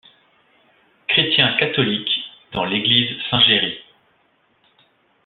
Chrétien 1.09 1.55
catholique 1.59 2.09
dans 2.53 2.65
l'église 2.65 3.15
Saint 3.29 3.39
Géry. 3.41 3.77